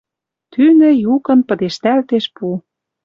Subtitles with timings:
[0.51, 2.45] Тӱнӹ юкын пыдештӓлтеш пу.